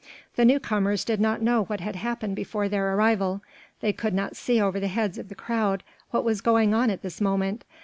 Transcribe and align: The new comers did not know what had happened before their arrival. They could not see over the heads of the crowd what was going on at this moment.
The 0.35 0.45
new 0.45 0.59
comers 0.59 1.05
did 1.05 1.21
not 1.21 1.43
know 1.43 1.65
what 1.65 1.79
had 1.79 1.95
happened 1.95 2.35
before 2.35 2.67
their 2.67 2.95
arrival. 2.95 3.43
They 3.81 3.93
could 3.93 4.15
not 4.15 4.35
see 4.35 4.59
over 4.59 4.79
the 4.79 4.87
heads 4.87 5.19
of 5.19 5.29
the 5.29 5.35
crowd 5.35 5.83
what 6.09 6.23
was 6.23 6.41
going 6.41 6.73
on 6.73 6.89
at 6.89 7.03
this 7.03 7.21
moment. 7.21 7.63